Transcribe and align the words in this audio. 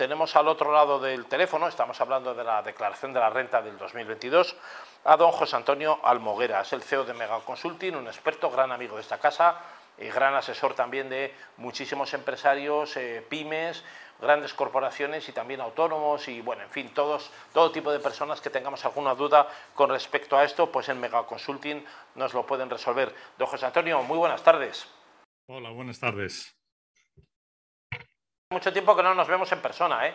tenemos 0.00 0.34
al 0.34 0.48
otro 0.48 0.72
lado 0.72 0.98
del 0.98 1.26
teléfono, 1.26 1.68
estamos 1.68 2.00
hablando 2.00 2.34
de 2.34 2.42
la 2.42 2.62
declaración 2.62 3.12
de 3.12 3.20
la 3.20 3.28
renta 3.28 3.60
del 3.60 3.76
2022, 3.76 4.56
a 5.04 5.14
don 5.14 5.30
José 5.30 5.56
Antonio 5.56 6.00
Almoguera, 6.02 6.62
es 6.62 6.72
el 6.72 6.80
CEO 6.80 7.04
de 7.04 7.12
Mega 7.12 7.38
Consulting, 7.40 7.94
un 7.94 8.06
experto, 8.06 8.50
gran 8.50 8.72
amigo 8.72 8.94
de 8.96 9.02
esta 9.02 9.18
casa 9.18 9.60
y 9.98 10.06
gran 10.06 10.34
asesor 10.34 10.72
también 10.72 11.10
de 11.10 11.34
muchísimos 11.58 12.14
empresarios, 12.14 12.96
eh, 12.96 13.22
pymes, 13.28 13.84
grandes 14.18 14.54
corporaciones 14.54 15.28
y 15.28 15.32
también 15.32 15.60
autónomos 15.60 16.28
y, 16.28 16.40
bueno, 16.40 16.62
en 16.62 16.70
fin, 16.70 16.94
todos, 16.94 17.30
todo 17.52 17.70
tipo 17.70 17.92
de 17.92 18.00
personas 18.00 18.40
que 18.40 18.48
tengamos 18.48 18.82
alguna 18.86 19.14
duda 19.14 19.48
con 19.74 19.90
respecto 19.90 20.34
a 20.34 20.44
esto, 20.44 20.72
pues 20.72 20.88
en 20.88 20.98
Mega 20.98 21.26
Consulting 21.26 21.84
nos 22.14 22.32
lo 22.32 22.46
pueden 22.46 22.70
resolver. 22.70 23.14
Don 23.36 23.48
José 23.48 23.66
Antonio, 23.66 24.02
muy 24.02 24.16
buenas 24.16 24.42
tardes. 24.42 24.88
Hola, 25.46 25.68
buenas 25.68 26.00
tardes 26.00 26.58
mucho 28.52 28.72
tiempo 28.72 28.96
que 28.96 29.02
no 29.02 29.14
nos 29.14 29.28
vemos 29.28 29.50
en 29.52 29.60
persona, 29.60 30.08
¿eh? 30.08 30.14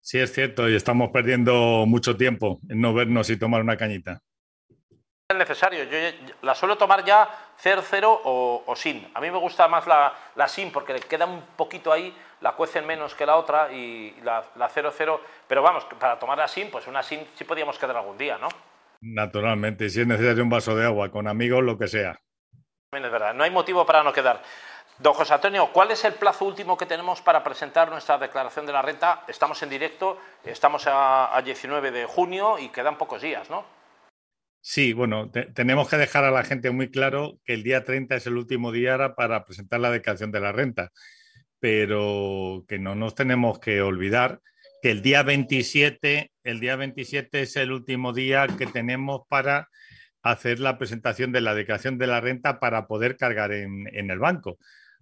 Sí, 0.00 0.18
es 0.18 0.32
cierto, 0.32 0.68
y 0.68 0.74
estamos 0.74 1.10
perdiendo 1.12 1.84
mucho 1.86 2.16
tiempo 2.16 2.58
en 2.70 2.80
no 2.80 2.94
vernos 2.94 3.28
y 3.28 3.38
tomar 3.38 3.60
una 3.60 3.76
cañita. 3.76 4.22
Es 5.28 5.36
necesario, 5.36 5.84
yo 5.84 5.98
la 6.40 6.54
suelo 6.54 6.78
tomar 6.78 7.04
ya 7.04 7.28
0-0 7.62 8.20
o, 8.24 8.74
sin. 8.74 9.06
A 9.14 9.20
mí 9.20 9.30
me 9.30 9.38
gusta 9.38 9.68
más 9.68 9.86
la, 9.86 10.12
la, 10.36 10.48
sin 10.48 10.72
porque 10.72 10.94
le 10.94 11.00
queda 11.00 11.26
un 11.26 11.42
poquito 11.54 11.92
ahí, 11.92 12.16
la 12.40 12.52
cuecen 12.52 12.86
menos 12.86 13.14
que 13.14 13.26
la 13.26 13.36
otra 13.36 13.70
y 13.70 14.16
la 14.22 14.42
0-0, 14.56 15.20
pero 15.46 15.62
vamos, 15.62 15.84
para 15.98 16.18
tomar 16.18 16.38
la 16.38 16.48
sin, 16.48 16.70
pues 16.70 16.86
una 16.86 17.02
sin 17.02 17.26
sí 17.34 17.44
podíamos 17.44 17.78
quedar 17.78 17.96
algún 17.96 18.16
día, 18.16 18.38
¿no? 18.38 18.48
Naturalmente, 19.02 19.90
si 19.90 20.00
es 20.00 20.06
necesario 20.06 20.42
un 20.42 20.50
vaso 20.50 20.74
de 20.74 20.86
agua, 20.86 21.10
con 21.10 21.28
amigos, 21.28 21.62
lo 21.62 21.78
que 21.78 21.88
sea. 21.88 22.18
Es 22.92 23.02
verdad, 23.02 23.34
no 23.34 23.44
hay 23.44 23.50
motivo 23.50 23.86
para 23.86 24.02
no 24.02 24.12
quedar. 24.12 24.42
Don 25.02 25.14
José 25.14 25.32
Antonio, 25.32 25.70
¿cuál 25.72 25.90
es 25.90 26.04
el 26.04 26.12
plazo 26.12 26.44
último 26.44 26.76
que 26.76 26.84
tenemos 26.84 27.22
para 27.22 27.42
presentar 27.42 27.90
nuestra 27.90 28.18
declaración 28.18 28.66
de 28.66 28.72
la 28.72 28.82
renta? 28.82 29.24
Estamos 29.28 29.62
en 29.62 29.70
directo, 29.70 30.20
estamos 30.44 30.84
a, 30.86 31.40
19 31.42 31.90
de 31.90 32.04
junio 32.04 32.58
y 32.58 32.68
quedan 32.68 32.98
pocos 32.98 33.22
días, 33.22 33.48
¿no? 33.48 33.64
Sí, 34.60 34.92
bueno, 34.92 35.30
tenemos 35.54 35.88
que 35.88 35.96
dejar 35.96 36.24
a 36.24 36.30
la 36.30 36.44
gente 36.44 36.70
muy 36.70 36.90
claro 36.90 37.38
que 37.46 37.54
el 37.54 37.62
día 37.62 37.82
30 37.82 38.14
es 38.14 38.26
el 38.26 38.36
último 38.36 38.72
día 38.72 39.14
para 39.14 39.42
presentar 39.46 39.80
la 39.80 39.90
declaración 39.90 40.32
de 40.32 40.40
la 40.40 40.52
renta, 40.52 40.90
pero 41.58 42.66
que 42.68 42.78
no 42.78 42.94
nos 42.94 43.14
tenemos 43.14 43.58
que 43.58 43.80
olvidar 43.80 44.40
que 44.82 44.90
el 44.90 45.00
día 45.00 45.22
27, 45.22 46.30
el 46.44 46.60
día 46.60 46.76
27 46.76 47.40
es 47.40 47.56
el 47.56 47.72
último 47.72 48.12
día 48.12 48.46
que 48.58 48.66
tenemos 48.66 49.22
para 49.30 49.70
hacer 50.22 50.60
la 50.60 50.76
presentación 50.76 51.32
de 51.32 51.40
la 51.40 51.54
declaración 51.54 51.96
de 51.96 52.06
la 52.06 52.20
renta 52.20 52.60
para 52.60 52.86
poder 52.86 53.16
cargar 53.16 53.52
en 53.52 54.10
el 54.10 54.18
banco 54.18 54.58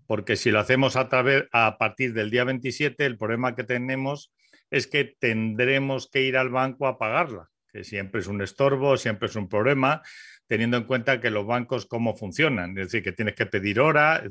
porque 0.09 0.37
si 0.37 0.51
lo 0.51 0.59
hacemos 0.59 0.97
a, 0.97 1.11
través, 1.11 1.45
a 1.53 1.77
partir 1.77 2.15
del 2.15 2.31
día 2.31 2.43
27, 2.43 3.05
el 3.05 3.19
problema 3.19 3.55
que 3.55 3.63
tenemos 3.63 4.33
es 4.71 4.87
que 4.87 5.05
tendremos 5.05 6.09
que 6.11 6.23
ir 6.23 6.39
al 6.39 6.49
banco 6.49 6.87
a 6.87 6.97
pagarla, 6.97 7.51
que 7.71 7.85
siempre 7.85 8.23
es 8.23 8.27
un 8.27 8.41
estorbo, 8.41 8.97
siempre 8.97 9.29
es 9.29 9.37
un 9.37 9.51
problema, 9.51 10.01
teniendo 10.47 10.79
en 10.79 10.85
cuenta 10.85 11.21
que 11.21 11.31
los 11.31 11.47
bancos 11.47 11.85
cómo 11.85 12.17
funcionan, 12.17 12.71
es 12.71 12.87
decir, 12.87 13.03
que 13.03 13.13
tienes 13.13 13.35
que 13.35 13.45
pedir 13.45 13.81
hora, 13.81 14.23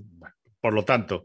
por 0.59 0.73
lo 0.73 0.83
tanto, 0.83 1.23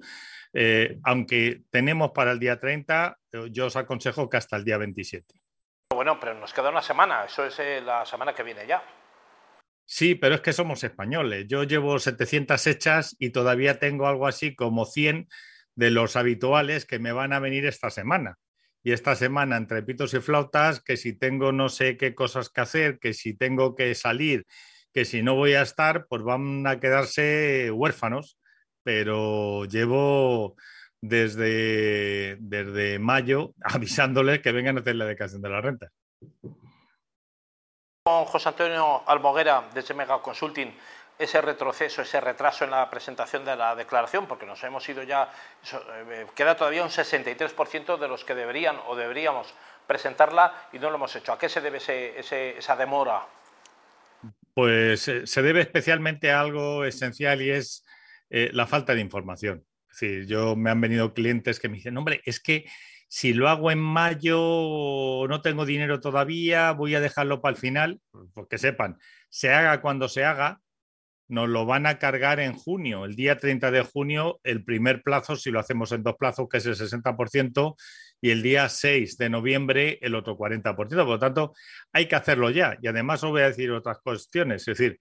eh, 0.53 0.99
aunque 1.03 1.63
tenemos 1.71 2.11
para 2.13 2.33
el 2.33 2.39
día 2.39 2.61
30, 2.61 3.19
yo 3.51 3.67
os 3.67 3.77
aconsejo 3.77 4.29
que 4.29 4.37
hasta 4.37 4.57
el 4.57 4.65
día 4.65 4.77
27. 4.77 5.35
Bueno, 5.95 6.21
pero 6.21 6.35
nos 6.35 6.53
queda 6.53 6.69
una 6.69 6.83
semana, 6.83 7.25
eso 7.25 7.47
es 7.47 7.59
eh, 7.59 7.81
la 7.81 8.05
semana 8.05 8.35
que 8.35 8.43
viene 8.43 8.67
ya. 8.67 8.83
Sí, 9.95 10.15
pero 10.15 10.37
es 10.37 10.41
que 10.41 10.55
somos 10.55 10.83
españoles. 10.85 11.45
Yo 11.49 11.65
llevo 11.65 11.99
700 11.99 12.67
hechas 12.67 13.15
y 13.19 13.29
todavía 13.29 13.79
tengo 13.79 14.07
algo 14.07 14.27
así 14.27 14.55
como 14.55 14.87
100 14.87 15.29
de 15.75 15.91
los 15.91 16.17
habituales 16.17 16.87
que 16.87 16.99
me 16.99 17.13
van 17.13 17.35
a 17.35 17.41
venir 17.41 17.67
esta 17.67 17.91
semana. 17.91 18.39
Y 18.83 18.93
esta 18.93 19.17
semana, 19.17 19.59
entre 19.59 19.83
pitos 19.83 20.15
y 20.15 20.21
flautas, 20.21 20.81
que 20.83 20.97
si 20.97 21.13
tengo 21.13 21.53
no 21.53 21.69
sé 21.69 21.99
qué 21.99 22.15
cosas 22.15 22.49
que 22.49 22.63
hacer, 22.63 22.99
que 23.01 23.13
si 23.13 23.35
tengo 23.35 23.75
que 23.75 23.95
salir, 23.95 24.47
que 24.95 25.05
si 25.05 25.23
no 25.23 25.35
voy 25.35 25.53
a 25.53 25.63
estar, 25.63 26.07
pues 26.09 26.23
van 26.23 26.67
a 26.67 26.81
quedarse 26.81 27.71
huérfanos. 27.71 28.39
Pero 28.83 29.67
llevo 29.67 30.57
desde, 31.03 32.39
desde 32.41 32.99
mayo 32.99 33.55
avisándoles 33.63 34.41
que 34.41 34.53
vengan 34.53 34.79
a 34.79 34.81
hacer 34.81 34.97
la 34.97 35.05
declaración 35.05 35.43
de 35.43 35.51
la 35.51 35.61
renta. 35.61 35.93
José 38.05 38.49
Antonio 38.49 39.09
Almoguera, 39.09 39.69
desde 39.73 39.95
Mega 39.95 40.21
Consulting, 40.21 40.75
ese 41.17 41.41
retroceso, 41.41 42.03
ese 42.03 42.21
retraso 42.21 42.65
en 42.65 42.73
la 42.73 42.91
presentación 42.91 43.45
de 43.45 43.55
la 43.55 43.77
declaración, 43.77 44.27
porque 44.27 44.45
nos 44.45 44.63
hemos 44.65 44.89
ido 44.89 45.05
ya, 45.05 45.31
eh, 46.11 46.27
queda 46.35 46.57
todavía 46.57 46.83
un 46.83 46.89
63% 46.89 47.97
de 47.99 48.09
los 48.09 48.25
que 48.25 48.35
deberían 48.35 48.77
o 48.89 48.97
deberíamos 48.97 49.55
presentarla 49.87 50.53
y 50.73 50.81
no 50.81 50.91
lo 50.91 50.97
hemos 50.97 51.15
hecho. 51.15 51.33
¿A 51.33 51.39
qué 51.39 51.49
se 51.49 51.61
debe 51.61 51.79
esa 51.79 52.75
demora? 52.75 53.25
Pues 54.53 55.07
eh, 55.07 55.25
se 55.29 55.43
debe 55.43 55.61
especialmente 55.61 56.33
a 56.33 56.41
algo 56.41 56.85
esencial 56.85 57.41
y 57.41 57.51
es 57.51 57.85
eh, 58.31 58.51
la 58.53 58.67
falta 58.67 58.97
de 58.97 59.01
información. 59.01 59.65
Es 59.89 60.01
decir, 60.01 60.27
yo 60.27 60.57
me 60.57 60.71
han 60.71 60.81
venido 60.81 61.15
clientes 61.15 61.61
que 61.61 61.69
me 61.69 61.77
dicen, 61.77 61.97
hombre, 61.97 62.21
es 62.25 62.41
que 62.41 62.65
si 63.15 63.35
lo 63.35 63.51
hago 63.51 63.71
en 63.71 63.79
mayo, 63.79 65.27
no 65.29 65.43
tengo 65.43 65.67
dinero 65.67 66.01
todavía, 66.01 66.73
voy 66.73 66.95
a 66.95 67.01
dejarlo 67.01 67.43
para 67.43 67.53
el 67.53 67.61
final, 67.61 68.01
porque 68.33 68.57
sepan, 68.57 68.97
se 69.29 69.53
haga 69.53 69.83
cuando 69.83 70.09
se 70.09 70.25
haga, 70.25 70.63
nos 71.29 71.47
lo 71.51 71.67
van 71.67 71.85
a 71.85 71.99
cargar 71.99 72.41
en 72.41 72.55
junio, 72.55 73.05
el 73.05 73.15
día 73.15 73.37
30 73.37 73.71
de 73.71 73.83
junio, 73.83 74.41
el 74.45 74.65
primer 74.65 75.03
plazo, 75.03 75.37
si 75.37 75.51
lo 75.51 75.61
hacemos 75.61 75.93
en 75.93 76.03
dos 76.03 76.17
plazos, 76.19 76.49
que 76.49 76.57
es 76.57 76.65
el 76.65 76.75
60%, 76.75 77.77
y 78.23 78.31
el 78.31 78.41
día 78.41 78.67
6 78.71 79.19
de 79.19 79.29
noviembre, 79.29 79.99
el 80.01 80.15
otro 80.15 80.39
40%. 80.39 80.75
Por 80.75 80.89
lo 80.89 81.19
tanto, 81.19 81.53
hay 81.93 82.09
que 82.09 82.17
hacerlo 82.17 82.49
ya. 82.49 82.79
Y 82.81 82.89
además 82.89 83.23
os 83.25 83.31
voy 83.31 83.43
a 83.43 83.49
decir 83.49 83.73
otras 83.73 83.99
cuestiones. 83.99 84.67
Es 84.67 84.79
decir, 84.79 84.99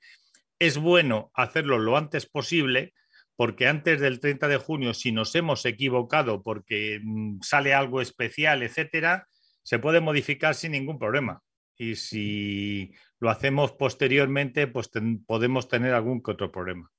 es 0.59 0.78
bueno 0.78 1.31
hacerlo 1.33 1.79
lo 1.79 1.95
antes 1.95 2.25
posible 2.25 2.93
porque 3.41 3.68
antes 3.68 4.00
del 4.00 4.19
30 4.19 4.47
de 4.47 4.57
junio, 4.57 4.94
si 4.94 5.12
nos 5.12 5.34
hemos 5.34 5.66
equivocado 5.66 6.44
porque 6.44 7.00
mm, 7.02 7.41
sale 7.41 7.74
algo 7.74 8.00
especial, 8.00 8.62
etcétera, 8.62 9.25
se 9.63 9.79
puede 9.79 10.00
modificar 10.00 10.53
sin 10.53 10.74
ningún 10.74 11.00
problema. 11.00 11.41
Y 11.75 11.96
si 11.96 12.94
lo 13.19 13.31
hacemos 13.31 13.72
posteriormente, 13.72 14.68
pues 14.68 14.91
podemos 15.25 15.68
tener 15.68 15.96
algún 15.96 16.22
que 16.22 16.29
otro 16.29 16.52
problema. 16.52 16.91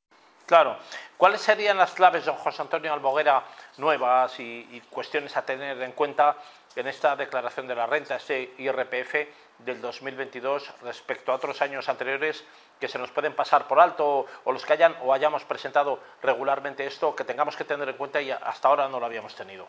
Claro. 0.44 0.78
¿Cuáles 1.16 1.42
serían 1.42 1.78
las 1.78 1.92
claves, 1.92 2.24
don 2.24 2.34
José 2.34 2.60
Antonio 2.60 2.92
Alboguera, 2.92 3.44
nuevas 3.78 4.40
y, 4.40 4.82
cuestiones 4.90 5.36
a 5.36 5.46
tener 5.46 5.80
en 5.80 5.92
cuenta 5.92 6.36
en 6.74 6.88
esta 6.88 7.14
declaración 7.14 7.68
de 7.68 7.76
la 7.76 7.86
renta, 7.86 8.16
este 8.16 8.54
IRPF 8.58 9.14
del 9.64 9.80
2022 9.80 10.72
respecto 10.82 11.32
a 11.32 11.36
otros 11.36 11.60
años 11.62 11.88
anteriores 11.88 12.44
que 12.80 12.88
se 12.88 12.98
nos 12.98 13.10
pueden 13.10 13.34
pasar 13.34 13.68
por 13.68 13.80
alto 13.80 14.26
o 14.44 14.52
los 14.52 14.64
que 14.64 14.72
hayan 14.72 14.94
o 15.02 15.12
hayamos 15.12 15.44
presentado 15.44 16.02
regularmente 16.22 16.86
esto 16.86 17.14
que 17.14 17.24
tengamos 17.24 17.56
que 17.56 17.64
tener 17.64 17.88
en 17.88 17.96
cuenta 17.96 18.20
y 18.20 18.30
hasta 18.30 18.68
ahora 18.68 18.88
no 18.88 18.98
lo 18.98 19.06
habíamos 19.06 19.34
tenido? 19.34 19.68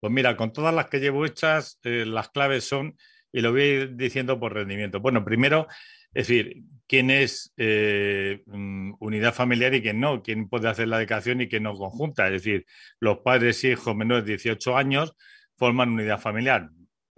Pues 0.00 0.12
mira, 0.12 0.36
con 0.36 0.52
todas 0.52 0.74
las 0.74 0.88
que 0.88 1.00
llevo 1.00 1.24
hechas, 1.24 1.78
eh, 1.82 2.04
las 2.06 2.28
claves 2.28 2.68
son, 2.68 2.96
y 3.32 3.40
lo 3.40 3.52
voy 3.52 3.94
diciendo 3.94 4.38
por 4.38 4.52
rendimiento. 4.52 5.00
Bueno, 5.00 5.24
primero, 5.24 5.66
es 6.12 6.28
decir, 6.28 6.62
quién 6.86 7.10
es 7.10 7.52
eh, 7.56 8.42
mm, 8.46 8.94
unidad 9.00 9.34
familiar 9.34 9.74
y 9.74 9.82
quién 9.82 10.00
no, 10.00 10.22
quién 10.22 10.48
puede 10.48 10.68
hacer 10.68 10.88
la 10.88 10.98
declaración 10.98 11.40
y 11.40 11.48
quién 11.48 11.64
no 11.64 11.74
conjunta. 11.74 12.26
Es 12.26 12.44
decir, 12.44 12.66
los 13.00 13.18
padres 13.18 13.64
y 13.64 13.70
hijos 13.70 13.96
menores 13.96 14.24
de 14.24 14.32
18 14.32 14.76
años 14.76 15.16
forman 15.56 15.90
unidad 15.90 16.20
familiar, 16.20 16.68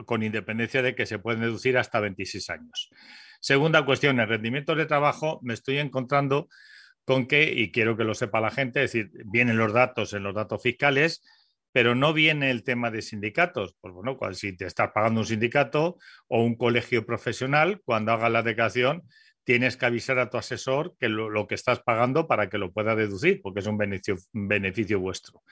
con 0.04 0.22
independencia 0.22 0.82
de 0.82 0.94
que 0.94 1.06
se 1.06 1.18
pueden 1.18 1.40
deducir 1.40 1.78
hasta 1.78 2.00
26 2.00 2.50
años. 2.50 2.90
Segunda 3.40 3.84
cuestión, 3.84 4.20
en 4.20 4.28
rendimientos 4.28 4.76
de 4.76 4.86
trabajo 4.86 5.40
me 5.42 5.54
estoy 5.54 5.78
encontrando 5.78 6.48
con 7.04 7.26
que, 7.26 7.52
y 7.52 7.70
quiero 7.70 7.96
que 7.96 8.04
lo 8.04 8.14
sepa 8.14 8.40
la 8.40 8.50
gente, 8.50 8.82
es 8.82 8.92
decir, 8.92 9.10
vienen 9.26 9.58
los 9.58 9.72
datos 9.72 10.12
en 10.12 10.24
los 10.24 10.34
datos 10.34 10.60
fiscales, 10.62 11.22
pero 11.72 11.94
no 11.94 12.12
viene 12.12 12.50
el 12.50 12.64
tema 12.64 12.90
de 12.90 13.02
sindicatos. 13.02 13.76
Pues 13.80 13.94
bueno, 13.94 14.18
si 14.32 14.56
te 14.56 14.66
estás 14.66 14.90
pagando 14.92 15.20
un 15.20 15.26
sindicato 15.26 15.98
o 16.26 16.42
un 16.42 16.56
colegio 16.56 17.06
profesional, 17.06 17.80
cuando 17.84 18.12
hagas 18.12 18.32
la 18.32 18.42
declaración, 18.42 19.02
tienes 19.44 19.76
que 19.76 19.86
avisar 19.86 20.18
a 20.18 20.28
tu 20.28 20.38
asesor 20.38 20.96
que 20.98 21.08
lo, 21.08 21.46
que 21.46 21.54
estás 21.54 21.80
pagando 21.80 22.26
para 22.26 22.48
que 22.48 22.58
lo 22.58 22.72
pueda 22.72 22.96
deducir, 22.96 23.40
porque 23.42 23.60
es 23.60 23.66
un 23.66 23.78
beneficio, 23.78 24.16
beneficio 24.32 24.98
vuestro. 24.98 25.42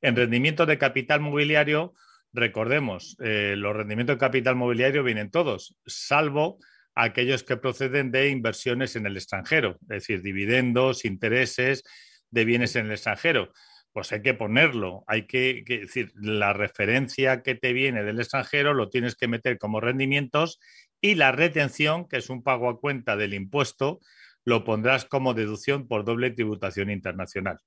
En 0.00 0.16
rendimiento 0.16 0.66
de 0.66 0.78
capital 0.78 1.20
mobiliario, 1.20 1.94
recordemos, 2.36 3.16
eh, 3.20 3.54
los 3.56 3.74
rendimientos 3.74 4.16
de 4.16 4.20
capital 4.20 4.56
mobiliario 4.56 5.02
vienen 5.02 5.30
todos, 5.30 5.76
salvo 5.86 6.58
aquellos 6.94 7.42
que 7.42 7.56
proceden 7.56 8.10
de 8.10 8.28
inversiones 8.28 8.96
en 8.96 9.06
el 9.06 9.16
extranjero, 9.16 9.78
es 9.82 9.88
decir, 9.88 10.22
dividendos, 10.22 11.04
intereses 11.04 11.82
de 12.30 12.44
bienes 12.44 12.76
en 12.76 12.86
el 12.86 12.92
extranjero 12.92 13.52
pues 13.96 14.12
hay 14.12 14.20
que 14.20 14.34
ponerlo, 14.34 15.04
hay 15.06 15.26
que, 15.26 15.64
decir, 15.66 16.12
la 16.16 16.52
referencia 16.52 17.42
que 17.42 17.54
te 17.54 17.72
viene 17.72 18.04
del 18.04 18.20
extranjero 18.20 18.74
lo 18.74 18.90
tienes 18.90 19.16
que 19.16 19.26
meter 19.26 19.56
como 19.56 19.80
rendimientos 19.80 20.60
y 21.00 21.14
la 21.14 21.32
retención, 21.32 22.06
que 22.06 22.18
es 22.18 22.28
un 22.28 22.42
pago 22.42 22.68
a 22.68 22.78
cuenta 22.78 23.16
del 23.16 23.32
impuesto, 23.32 24.00
lo 24.44 24.64
pondrás 24.64 25.06
como 25.06 25.32
deducción 25.32 25.88
por 25.88 26.04
doble 26.04 26.30
tributación 26.30 26.90
internacional. 26.90 27.58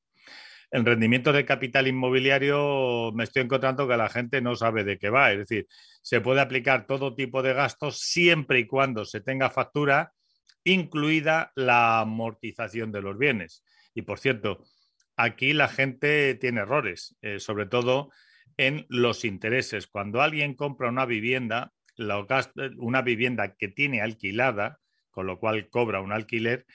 En 0.71 0.85
rendimiento 0.85 1.33
de 1.33 1.45
capital 1.45 1.87
inmobiliario 1.87 3.11
me 3.13 3.23
estoy 3.23 3.43
encontrando 3.43 3.87
que 3.87 3.97
la 3.97 4.09
gente 4.09 4.41
no 4.41 4.55
sabe 4.55 4.83
de 4.83 4.99
qué 4.99 5.09
va. 5.09 5.31
Es 5.31 5.39
decir, 5.39 5.67
se 6.01 6.21
puede 6.21 6.41
aplicar 6.41 6.85
todo 6.85 7.15
tipo 7.15 7.41
de 7.41 7.53
gastos 7.53 7.99
siempre 7.99 8.59
y 8.59 8.67
cuando 8.67 9.05
se 9.05 9.21
tenga 9.21 9.49
factura, 9.49 10.13
incluida 10.63 11.51
la 11.55 12.01
amortización 12.01 12.91
de 12.91 13.01
los 13.01 13.17
bienes. 13.17 13.63
Y 13.95 14.03
por 14.03 14.19
cierto, 14.19 14.63
aquí 15.15 15.53
la 15.53 15.67
gente 15.67 16.35
tiene 16.35 16.61
errores, 16.61 17.15
eh, 17.21 17.39
sobre 17.39 17.65
todo 17.65 18.11
en 18.57 18.85
los 18.89 19.25
intereses. 19.25 19.87
Cuando 19.87 20.21
alguien 20.21 20.53
compra 20.53 20.89
una 20.89 21.05
vivienda, 21.05 21.73
una 22.77 23.01
vivienda 23.01 23.55
que 23.55 23.69
tiene 23.69 24.01
alquilada, 24.01 24.79
con 25.09 25.25
lo 25.25 25.39
cual 25.39 25.69
cobra 25.69 26.01
un 26.01 26.11
alquiler, 26.11 26.65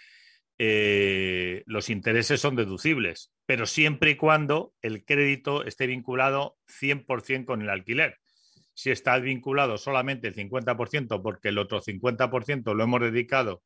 eh, 0.58 1.64
los 1.66 1.90
intereses 1.90 2.40
son 2.40 2.56
deducibles, 2.56 3.32
pero 3.46 3.66
siempre 3.66 4.12
y 4.12 4.16
cuando 4.16 4.72
el 4.82 5.04
crédito 5.04 5.64
esté 5.64 5.86
vinculado 5.86 6.56
100% 6.68 7.44
con 7.44 7.62
el 7.62 7.70
alquiler. 7.70 8.18
Si 8.72 8.90
está 8.90 9.18
vinculado 9.18 9.78
solamente 9.78 10.28
el 10.28 10.34
50% 10.34 11.22
porque 11.22 11.48
el 11.48 11.58
otro 11.58 11.80
50% 11.80 12.74
lo 12.74 12.84
hemos 12.84 13.00
dedicado 13.00 13.62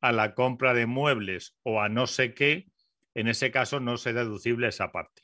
a 0.00 0.12
la 0.12 0.34
compra 0.34 0.74
de 0.74 0.86
muebles 0.86 1.56
o 1.62 1.80
a 1.80 1.88
no 1.88 2.06
sé 2.06 2.34
qué, 2.34 2.66
en 3.14 3.28
ese 3.28 3.50
caso 3.50 3.80
no 3.80 3.96
se 3.96 4.12
deducible 4.12 4.68
esa 4.68 4.90
parte. 4.90 5.22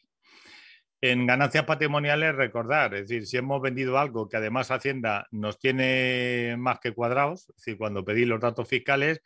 En 1.00 1.26
ganancias 1.26 1.64
patrimoniales, 1.64 2.34
recordar, 2.34 2.94
es 2.94 3.08
decir, 3.08 3.26
si 3.26 3.36
hemos 3.36 3.62
vendido 3.62 3.98
algo 3.98 4.28
que 4.28 4.36
además 4.36 4.70
Hacienda 4.70 5.28
nos 5.30 5.58
tiene 5.58 6.56
más 6.58 6.80
que 6.80 6.92
cuadrados, 6.92 7.48
es 7.50 7.56
decir, 7.56 7.78
cuando 7.78 8.04
pedí 8.04 8.24
los 8.24 8.40
datos 8.40 8.68
fiscales, 8.68 9.22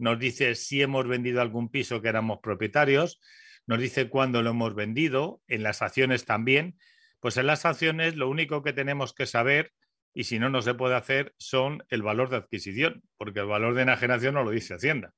nos 0.00 0.18
dice 0.18 0.54
si 0.54 0.82
hemos 0.82 1.06
vendido 1.06 1.40
algún 1.40 1.68
piso 1.68 2.02
que 2.02 2.08
éramos 2.08 2.40
propietarios, 2.42 3.20
nos 3.66 3.78
dice 3.78 4.08
cuándo 4.08 4.42
lo 4.42 4.50
hemos 4.50 4.74
vendido, 4.74 5.42
en 5.46 5.62
las 5.62 5.82
acciones 5.82 6.24
también. 6.24 6.78
Pues 7.20 7.36
en 7.36 7.46
las 7.46 7.66
acciones 7.66 8.16
lo 8.16 8.28
único 8.28 8.62
que 8.62 8.72
tenemos 8.72 9.12
que 9.12 9.26
saber, 9.26 9.72
y 10.14 10.24
si 10.24 10.38
no, 10.38 10.48
no 10.48 10.62
se 10.62 10.74
puede 10.74 10.96
hacer, 10.96 11.34
son 11.38 11.84
el 11.90 12.02
valor 12.02 12.30
de 12.30 12.38
adquisición, 12.38 13.02
porque 13.16 13.40
el 13.40 13.46
valor 13.46 13.74
de 13.74 13.82
enajenación 13.82 14.34
no 14.34 14.42
lo 14.42 14.50
dice 14.50 14.74
Hacienda, 14.74 15.12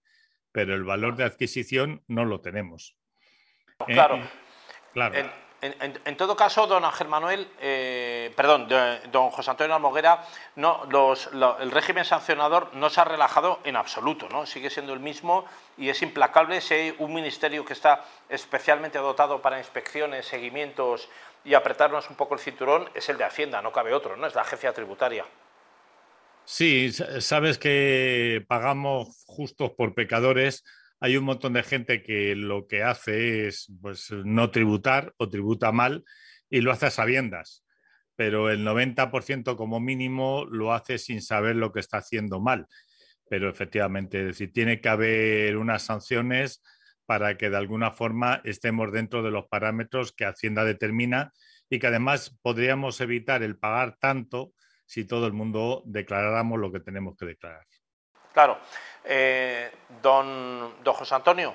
pero 0.51 0.75
el 0.75 0.85
valor 0.85 1.17
de 1.17 1.25
adquisición 1.25 2.03
no 2.09 2.25
lo 2.25 2.41
tenemos. 2.41 2.97
Claro. 3.87 4.17
Eh, 4.17 4.31
claro. 4.93 5.33
En, 5.63 6.17
todo 6.17 6.35
caso, 6.35 6.67
don 6.67 6.85
Ángel 6.85 7.07
Manuel, 7.07 7.47
eh, 7.61 8.33
perdón, 8.35 8.67
don 9.13 9.31
José 9.31 9.49
Antonio 9.49 9.77
Almoguera, 9.77 10.25
el 10.57 11.71
régimen 11.71 12.05
sancionador 12.05 12.75
no 12.75 12.91
se 12.91 13.01
ha 13.01 13.05
relajado 13.05 13.61
en 13.63 13.77
absoluto, 13.77 14.29
¿no? 14.29 14.45
Sigue 14.45 14.71
siendo 14.71 14.93
el 14.93 14.99
mismo 14.99 15.45
y 15.79 15.89
es 15.89 16.03
implacable. 16.03 16.61
Si 16.61 16.75
hay 16.75 16.97
un 16.99 17.15
ministerio 17.15 17.65
que 17.65 17.75
está 17.75 18.05
especialmente 18.29 18.99
dotado 18.99 19.41
para 19.41 19.59
inspecciones, 19.59 20.27
seguimientos 20.27 21.09
y 21.45 21.55
apretarnos 21.55 22.11
un 22.11 22.17
poco 22.17 22.35
el 22.35 22.41
cinturón, 22.41 22.91
es 22.93 23.09
el 23.09 23.17
de 23.17 23.23
Hacienda, 23.23 23.63
no 23.63 23.71
cabe 23.71 23.95
otro, 23.95 24.17
¿no? 24.17 24.27
Es 24.27 24.35
la 24.35 24.43
agencia 24.43 24.73
tributaria. 24.73 25.25
Sí, 26.45 26.91
sabes 27.21 27.57
que 27.59 28.45
pagamos 28.49 29.23
justos 29.27 29.71
por 29.71 29.95
pecadores 29.95 30.65
hay 31.03 31.17
un 31.17 31.25
montón 31.25 31.55
de 31.55 31.65
gente 31.65 32.01
que 32.01 32.37
lo 32.37 32.69
que 32.69 32.85
hace 32.85 33.49
es 33.49 33.67
pues, 33.81 34.13
no 34.25 34.53
tributar 34.53 35.13
o 35.17 35.29
tributa 35.29 35.73
mal 35.73 36.05
y 36.49 36.61
lo 36.61 36.71
hace 36.71 36.87
a 36.87 36.91
sabiendas, 36.93 37.65
pero 38.15 38.51
el 38.51 38.65
90% 38.65 39.57
como 39.57 39.81
mínimo 39.81 40.47
lo 40.49 40.73
hace 40.73 40.99
sin 40.99 41.21
saber 41.21 41.57
lo 41.57 41.73
que 41.73 41.81
está 41.81 41.99
haciendo 41.99 42.41
mal. 42.41 42.69
Pero 43.29 43.51
efectivamente, 43.51 44.33
si 44.33 44.47
tiene 44.47 44.81
que 44.81 44.91
haber 44.91 45.57
unas 45.57 45.83
sanciones 45.83 46.63
para 47.05 47.37
que 47.37 47.51
de 47.51 47.57
alguna 47.57 47.91
forma 47.91 48.41
estemos 48.45 48.93
dentro 48.93 49.25
de 49.25 49.33
los 49.33 49.47
parámetros 49.49 50.13
que 50.13 50.25
Hacienda 50.25 50.65
determina 50.65 51.33
y 51.69 51.81
que 51.81 51.89
además 51.89 52.39
podríamos 52.43 53.01
evitar 53.01 53.43
el 53.43 53.59
pagar 53.59 53.97
tanto 53.99 54.53
si 54.87 55.05
todo 55.05 55.27
el 55.27 55.33
mundo 55.33 55.83
declaráramos 55.85 56.61
lo 56.61 56.71
que 56.71 56.79
tenemos 56.79 57.17
que 57.17 57.27
declarar. 57.27 57.67
Claro. 58.33 58.59
Eh, 59.05 59.71
don, 60.01 60.75
don 60.83 60.95
José 60.95 61.15
Antonio, 61.15 61.55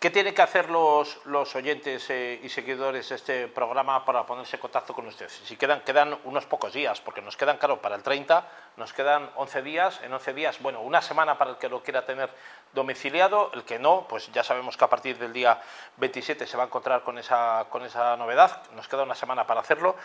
¿qué 0.00 0.10
tienen 0.10 0.34
que 0.34 0.40
hacer 0.40 0.70
los, 0.70 1.20
los 1.26 1.54
oyentes 1.54 2.08
eh, 2.08 2.40
y 2.42 2.48
seguidores 2.48 3.10
de 3.10 3.16
este 3.16 3.48
programa 3.48 4.02
para 4.06 4.24
ponerse 4.24 4.56
en 4.56 4.62
contacto 4.62 4.94
con 4.94 5.06
ustedes? 5.06 5.42
Si 5.44 5.56
quedan, 5.56 5.82
quedan 5.82 6.18
unos 6.24 6.46
pocos 6.46 6.72
días, 6.72 7.02
porque 7.02 7.20
nos 7.20 7.36
quedan, 7.36 7.58
claro, 7.58 7.82
para 7.82 7.96
el 7.96 8.02
30, 8.02 8.48
nos 8.78 8.94
quedan 8.94 9.30
11 9.36 9.60
días, 9.60 10.00
en 10.02 10.10
11 10.14 10.32
días, 10.32 10.58
bueno, 10.62 10.80
una 10.80 11.02
semana 11.02 11.36
para 11.36 11.50
el 11.50 11.58
que 11.58 11.68
lo 11.68 11.82
quiera 11.82 12.06
tener 12.06 12.30
domiciliado, 12.72 13.50
el 13.52 13.64
que 13.64 13.78
no, 13.78 14.06
pues 14.08 14.32
ya 14.32 14.42
sabemos 14.42 14.78
que 14.78 14.84
a 14.86 14.88
partir 14.88 15.18
del 15.18 15.34
día 15.34 15.60
27 15.98 16.46
se 16.46 16.56
va 16.56 16.62
a 16.62 16.66
encontrar 16.66 17.02
con 17.02 17.18
esa, 17.18 17.66
con 17.68 17.84
esa 17.84 18.16
novedad, 18.16 18.62
nos 18.72 18.88
queda 18.88 19.02
una 19.02 19.14
semana 19.14 19.46
para 19.46 19.60
hacerlo. 19.60 19.96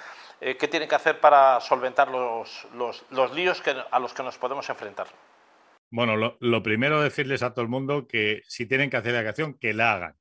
Eh, 0.42 0.58
¿Qué 0.58 0.68
tienen 0.68 0.90
que 0.90 0.96
hacer 0.96 1.22
para 1.22 1.62
solventar 1.62 2.10
los, 2.10 2.68
los, 2.74 3.06
los 3.12 3.32
líos 3.32 3.64
a 3.90 4.00
los 4.00 4.14
que 4.14 4.24
nos 4.24 4.38
podemos 4.38 4.70
enfrentar? 4.70 5.08
Bueno, 5.96 6.18
lo, 6.18 6.62
primero 6.62 7.02
decirles 7.02 7.42
a 7.42 7.54
todo 7.54 7.64
el 7.64 7.70
mundo 7.70 8.06
que 8.06 8.42
si 8.50 8.66
tienen 8.66 8.90
que 8.90 8.98
hacer 8.98 9.14
la 9.14 9.30
acción, 9.30 9.58
que 9.58 9.74
la 9.74 9.94
hagan. 9.94 10.16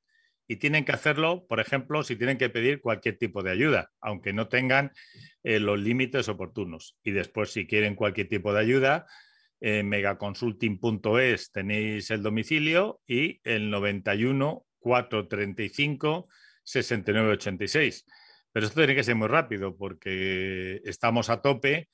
Y 0.47 0.55
tienen 0.55 0.85
que 0.85 0.93
hacerlo, 0.93 1.45
por 1.49 1.59
ejemplo, 1.59 2.01
si 2.01 2.15
tienen 2.15 2.37
que 2.37 2.49
pedir 2.49 2.79
cualquier 2.79 3.17
tipo 3.17 3.43
de 3.43 3.51
ayuda, 3.51 3.91
aunque 3.99 4.31
no 4.31 4.47
tengan 4.47 4.93
eh, 5.43 5.59
los 5.59 5.77
límites 5.77 6.29
oportunos. 6.29 6.97
Y 7.03 7.11
después, 7.11 7.51
si 7.51 7.67
quieren 7.67 7.95
cualquier 7.95 8.29
tipo 8.29 8.53
de 8.53 8.61
ayuda, 8.61 9.05
en 9.59 9.89
megaconsulting.es 9.89 11.51
tenéis 11.51 12.09
el 12.09 12.23
domicilio 12.23 13.01
y 13.05 13.41
el 13.43 13.69
91 13.69 14.65
435 14.79 16.29
6986. 16.63 18.05
Pero 18.53 18.65
esto 18.65 18.79
tiene 18.79 18.95
que 18.95 19.03
ser 19.03 19.15
muy 19.15 19.27
rápido 19.27 19.75
porque 19.75 20.79
estamos 20.85 21.29
a 21.29 21.41
tope 21.41 21.89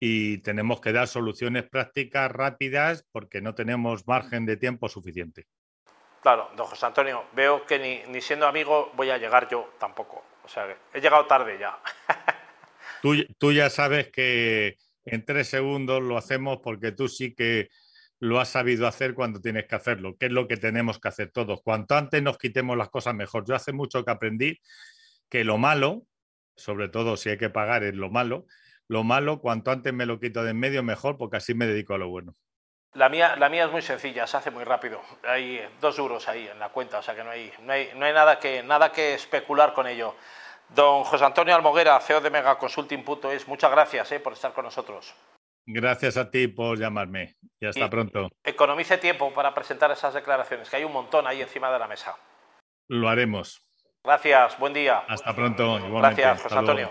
y 0.00 0.38
tenemos 0.38 0.80
que 0.80 0.92
dar 0.92 1.06
soluciones 1.06 1.68
prácticas 1.68 2.32
rápidas 2.32 3.06
porque 3.12 3.42
no 3.42 3.54
tenemos 3.54 4.08
margen 4.08 4.46
de 4.46 4.56
tiempo 4.56 4.88
suficiente. 4.88 5.46
Claro, 6.22 6.50
don 6.56 6.66
José 6.66 6.86
Antonio, 6.86 7.26
veo 7.34 7.66
que 7.66 8.04
ni, 8.08 8.20
siendo 8.22 8.46
amigo 8.46 8.90
voy 8.94 9.10
a 9.10 9.18
llegar 9.18 9.48
yo 9.48 9.74
tampoco. 9.78 10.24
O 10.42 10.48
sea, 10.48 10.66
he 10.94 11.00
llegado 11.00 11.26
tarde 11.26 11.58
ya. 11.58 11.78
tú, 13.02 13.14
tú 13.38 13.52
ya 13.52 13.68
sabes 13.68 14.10
que 14.10 14.78
en 15.04 15.24
tres 15.24 15.48
segundos 15.48 16.02
lo 16.02 16.16
hacemos 16.16 16.60
porque 16.62 16.92
tú 16.92 17.08
sí 17.08 17.34
que 17.34 17.68
lo 18.20 18.40
has 18.40 18.48
sabido 18.48 18.86
hacer 18.86 19.14
cuando 19.14 19.40
tienes 19.40 19.66
que 19.66 19.76
hacerlo, 19.76 20.16
que 20.16 20.26
es 20.26 20.32
lo 20.32 20.48
que 20.48 20.56
tenemos 20.56 20.98
que 20.98 21.08
hacer 21.08 21.30
todos. 21.30 21.62
Cuanto 21.62 21.94
antes 21.94 22.22
nos 22.22 22.38
quitemos 22.38 22.76
las 22.76 22.90
cosas 22.90 23.14
mejor. 23.14 23.44
Yo 23.46 23.54
hace 23.54 23.72
mucho 23.72 24.04
que 24.04 24.10
aprendí 24.10 24.60
que 25.28 25.44
lo 25.44 25.58
malo, 25.58 26.06
sobre 26.56 26.88
todo 26.88 27.16
si 27.16 27.30
hay 27.30 27.38
que 27.38 27.50
pagar 27.50 27.82
es 27.82 27.94
lo 27.94 28.10
malo, 28.10 28.46
lo 28.90 29.04
malo, 29.04 29.40
cuanto 29.40 29.70
antes 29.70 29.94
me 29.94 30.04
lo 30.04 30.18
quito 30.18 30.42
de 30.42 30.50
en 30.50 30.58
medio, 30.58 30.82
mejor, 30.82 31.16
porque 31.16 31.36
así 31.36 31.54
me 31.54 31.64
dedico 31.66 31.94
a 31.94 31.98
lo 31.98 32.08
bueno. 32.08 32.34
La 32.94 33.08
mía, 33.08 33.36
la 33.36 33.48
mía 33.48 33.66
es 33.66 33.70
muy 33.70 33.82
sencilla, 33.82 34.26
se 34.26 34.36
hace 34.36 34.50
muy 34.50 34.64
rápido. 34.64 35.00
Hay 35.22 35.60
dos 35.80 35.96
euros 35.96 36.28
ahí 36.28 36.48
en 36.48 36.58
la 36.58 36.70
cuenta, 36.70 36.98
o 36.98 37.02
sea 37.02 37.14
que 37.14 37.22
no 37.22 37.30
hay, 37.30 37.52
no 37.62 37.72
hay, 37.72 37.90
no 37.94 38.04
hay 38.04 38.12
nada, 38.12 38.40
que, 38.40 38.64
nada 38.64 38.90
que 38.90 39.14
especular 39.14 39.74
con 39.74 39.86
ello. 39.86 40.16
Don 40.70 41.04
José 41.04 41.24
Antonio 41.24 41.54
Almoguera, 41.54 42.00
CEO 42.00 42.20
de 42.20 42.30
Megaconsulting.es, 42.30 43.46
muchas 43.46 43.70
gracias 43.70 44.10
eh, 44.10 44.18
por 44.18 44.32
estar 44.32 44.52
con 44.52 44.64
nosotros. 44.64 45.14
Gracias 45.66 46.16
a 46.16 46.28
ti 46.28 46.48
por 46.48 46.76
llamarme 46.76 47.36
y 47.60 47.66
hasta 47.66 47.88
pronto. 47.88 48.28
Economice 48.42 48.98
tiempo 48.98 49.32
para 49.32 49.54
presentar 49.54 49.92
esas 49.92 50.14
declaraciones, 50.14 50.68
que 50.68 50.78
hay 50.78 50.84
un 50.84 50.92
montón 50.92 51.28
ahí 51.28 51.40
encima 51.40 51.70
de 51.70 51.78
la 51.78 51.86
mesa. 51.86 52.16
Lo 52.88 53.08
haremos. 53.08 53.62
Gracias, 54.02 54.58
buen 54.58 54.72
día. 54.72 55.04
Hasta 55.06 55.32
pronto. 55.32 55.78
Gracias, 56.00 56.42
José 56.42 56.58
Antonio. 56.58 56.90